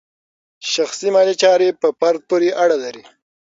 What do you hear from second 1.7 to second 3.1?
په فرد پورې اړه لري.